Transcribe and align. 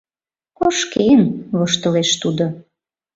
—Кошкен...— 0.57 1.21
воштылеш 1.57 2.09
Тудо. 2.21 2.45